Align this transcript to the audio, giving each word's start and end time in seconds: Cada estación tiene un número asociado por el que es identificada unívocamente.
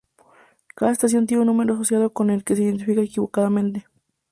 Cada 0.73 0.93
estación 0.93 1.27
tiene 1.27 1.41
un 1.41 1.45
número 1.49 1.75
asociado 1.75 2.09
por 2.11 2.31
el 2.31 2.43
que 2.43 2.53
es 2.53 2.59
identificada 2.59 3.01
unívocamente. 3.03 3.85